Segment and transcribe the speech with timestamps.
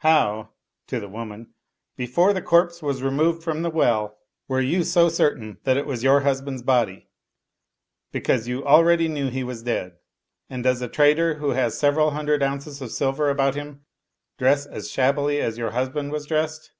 [0.00, 0.50] How
[0.88, 1.54] [to the woman],
[1.96, 6.02] before the corpse was removed from the well, were you so certain that it was
[6.02, 7.08] your husband's body?
[8.12, 9.96] Because you al ready knew he was dead.
[10.50, 13.86] And does a trader who has sev eral hundred ounces of silver about him
[14.36, 16.72] dress as shabbily as your husband was dressed?